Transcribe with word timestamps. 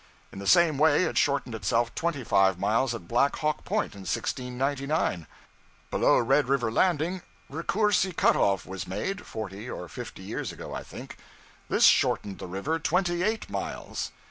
In 0.31 0.39
the 0.39 0.47
same 0.47 0.79
way 0.79 1.03
it 1.03 1.15
shortened 1.15 1.53
itself 1.53 1.93
twenty 1.93 2.23
five 2.23 2.57
miles 2.57 2.95
at 2.95 3.07
Black 3.07 3.35
Hawk 3.35 3.63
Point 3.63 3.93
in 3.93 3.99
1699. 4.01 5.27
Below 5.91 6.17
Red 6.17 6.47
River 6.49 6.71
Landing, 6.71 7.21
Raccourci 7.51 8.11
cut 8.17 8.35
off 8.35 8.65
was 8.65 8.87
made 8.87 9.27
(forty 9.27 9.69
or 9.69 9.87
fifty 9.87 10.23
years 10.23 10.51
ago, 10.51 10.73
I 10.73 10.81
think). 10.81 11.17
This 11.69 11.83
shortened 11.83 12.39
the 12.39 12.47
river 12.47 12.79
twenty 12.79 13.21
eight 13.21 13.47
miles. 13.47 14.09